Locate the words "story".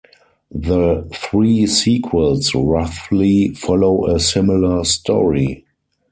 4.83-5.63